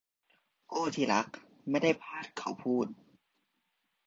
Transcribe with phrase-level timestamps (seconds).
[0.69, 1.27] โอ้ที่รัก
[1.69, 2.87] ไม่ได้พลาดเขาพูด